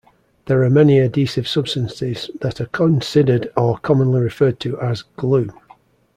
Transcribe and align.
There 0.47 0.63
are 0.63 0.69
many 0.71 0.97
adhesive 0.97 1.47
substances 1.47 2.31
that 2.41 2.59
are 2.59 2.65
considered 2.65 3.51
or 3.55 3.77
commonly 3.77 4.19
referred 4.21 4.59
to 4.61 4.81
as 4.81 5.03
"glue". 5.15 5.51